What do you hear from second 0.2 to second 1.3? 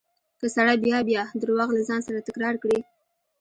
که سړی بيا بيا